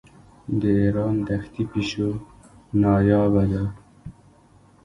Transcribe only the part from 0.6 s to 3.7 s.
ایران دښتي پیشو نایابه ده.